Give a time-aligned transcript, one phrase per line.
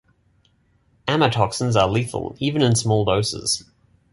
[1.07, 3.65] Amatoxins are lethal in even small doses.